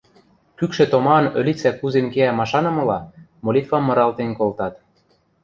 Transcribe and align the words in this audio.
Кӱкшӹ 0.57 0.85
томаан 0.91 1.25
ӧлицӓ 1.39 1.71
кузен 1.79 2.07
кеӓ 2.13 2.31
машанымыла, 2.39 2.99
молитвам 3.45 3.83
мыралтен 3.87 4.31
колтат: 4.39 4.73